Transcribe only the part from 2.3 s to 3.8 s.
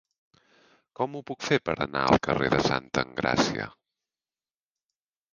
de Santa Engràcia?